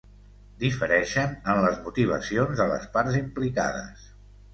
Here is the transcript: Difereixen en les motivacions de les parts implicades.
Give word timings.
Difereixen 0.61 1.35
en 1.53 1.61
les 1.65 1.77
motivacions 1.87 2.55
de 2.61 2.67
les 2.71 2.87
parts 2.97 3.19
implicades. 3.21 4.09